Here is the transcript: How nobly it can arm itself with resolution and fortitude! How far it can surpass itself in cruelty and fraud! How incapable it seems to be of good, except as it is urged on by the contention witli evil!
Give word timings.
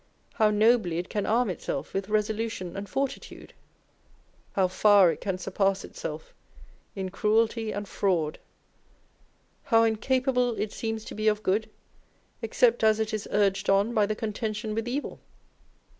How 0.33 0.49
nobly 0.49 0.97
it 0.97 1.09
can 1.09 1.27
arm 1.27 1.51
itself 1.51 1.93
with 1.93 2.09
resolution 2.09 2.75
and 2.75 2.89
fortitude! 2.89 3.53
How 4.53 4.67
far 4.67 5.11
it 5.11 5.21
can 5.21 5.37
surpass 5.37 5.85
itself 5.85 6.33
in 6.95 7.09
cruelty 7.09 7.71
and 7.71 7.87
fraud! 7.87 8.39
How 9.65 9.83
incapable 9.83 10.55
it 10.57 10.71
seems 10.71 11.05
to 11.05 11.13
be 11.13 11.27
of 11.27 11.43
good, 11.43 11.69
except 12.41 12.83
as 12.83 12.99
it 12.99 13.13
is 13.13 13.27
urged 13.29 13.69
on 13.69 13.93
by 13.93 14.07
the 14.07 14.15
contention 14.15 14.75
witli 14.75 14.87
evil! 14.87 15.19